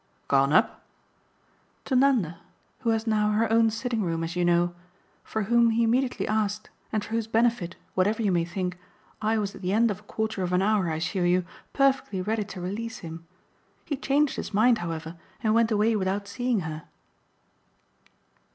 "'Gone 0.27 0.51
up'?" 0.51 0.83
"To 1.85 1.95
Nanda, 1.95 2.39
who 2.79 2.89
has 2.89 3.05
now 3.05 3.33
her 3.33 3.51
own 3.51 3.69
sitting 3.69 4.01
room, 4.01 4.23
as 4.23 4.35
you 4.35 4.43
know; 4.43 4.73
for 5.23 5.43
whom 5.43 5.69
he 5.69 5.83
immediately 5.83 6.27
asked 6.27 6.71
and 6.91 7.05
for 7.05 7.11
whose 7.11 7.27
benefit, 7.27 7.75
whatever 7.93 8.23
you 8.23 8.31
may 8.31 8.43
think, 8.43 8.79
I 9.21 9.37
was 9.37 9.53
at 9.53 9.61
the 9.61 9.71
end 9.73 9.91
of 9.91 9.99
a 9.99 10.09
quarter 10.09 10.41
of 10.41 10.53
an 10.53 10.61
hour, 10.63 10.89
I 10.89 10.95
assure 10.95 11.27
you, 11.27 11.45
perfectly 11.71 12.19
ready 12.19 12.45
to 12.45 12.59
release 12.59 12.97
him. 13.05 13.27
He 13.85 13.95
changed 13.95 14.37
his 14.37 14.55
mind, 14.55 14.79
however, 14.79 15.17
and 15.43 15.53
went 15.53 15.71
away 15.71 15.95
without 15.95 16.27
seeing 16.27 16.61
her." 16.61 16.85